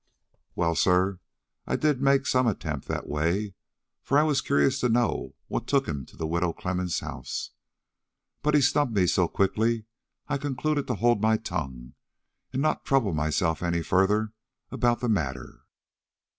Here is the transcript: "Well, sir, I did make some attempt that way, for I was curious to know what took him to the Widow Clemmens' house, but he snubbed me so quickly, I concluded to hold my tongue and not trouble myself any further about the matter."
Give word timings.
"Well, 0.55 0.73
sir, 0.73 1.19
I 1.67 1.75
did 1.75 2.01
make 2.01 2.25
some 2.25 2.47
attempt 2.47 2.87
that 2.87 3.07
way, 3.07 3.53
for 4.01 4.17
I 4.17 4.23
was 4.23 4.41
curious 4.41 4.79
to 4.79 4.89
know 4.89 5.35
what 5.47 5.67
took 5.67 5.87
him 5.87 6.07
to 6.07 6.17
the 6.17 6.25
Widow 6.25 6.53
Clemmens' 6.53 7.01
house, 7.01 7.51
but 8.41 8.55
he 8.55 8.61
snubbed 8.61 8.95
me 8.95 9.05
so 9.05 9.27
quickly, 9.27 9.85
I 10.27 10.39
concluded 10.39 10.87
to 10.87 10.95
hold 10.95 11.21
my 11.21 11.37
tongue 11.37 11.93
and 12.51 12.63
not 12.63 12.83
trouble 12.83 13.13
myself 13.13 13.61
any 13.61 13.83
further 13.83 14.33
about 14.71 15.01
the 15.01 15.07
matter." 15.07 15.65